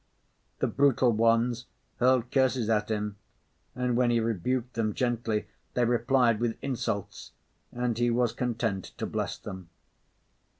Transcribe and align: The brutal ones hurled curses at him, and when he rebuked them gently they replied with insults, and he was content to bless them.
The 0.57 0.65
brutal 0.67 1.11
ones 1.11 1.67
hurled 1.97 2.31
curses 2.31 2.69
at 2.69 2.89
him, 2.89 3.17
and 3.75 3.95
when 3.95 4.09
he 4.09 4.19
rebuked 4.19 4.73
them 4.73 4.93
gently 4.95 5.45
they 5.75 5.85
replied 5.85 6.39
with 6.39 6.57
insults, 6.63 7.33
and 7.71 7.95
he 7.95 8.09
was 8.09 8.33
content 8.33 8.85
to 8.97 9.05
bless 9.05 9.37
them. 9.37 9.69